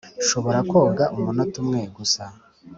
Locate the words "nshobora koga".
0.23-1.05